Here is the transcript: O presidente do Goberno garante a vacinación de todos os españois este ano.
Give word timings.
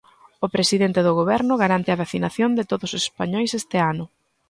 O 0.45 0.47
presidente 0.55 0.99
do 1.03 1.15
Goberno 1.19 1.53
garante 1.63 1.89
a 1.91 1.99
vacinación 2.03 2.51
de 2.57 2.67
todos 2.71 2.89
os 2.97 3.03
españois 3.09 3.51
este 3.61 3.77
ano. 3.91 4.05